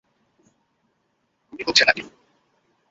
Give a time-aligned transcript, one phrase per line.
[1.53, 2.03] গুলি হচ্ছে নাকি?